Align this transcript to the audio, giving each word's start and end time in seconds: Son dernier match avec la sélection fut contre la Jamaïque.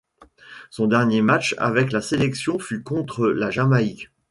Son 0.71 0.87
dernier 0.87 1.21
match 1.21 1.53
avec 1.59 1.91
la 1.91 2.01
sélection 2.01 2.57
fut 2.57 2.81
contre 2.81 3.27
la 3.29 3.51
Jamaïque. 3.51 4.09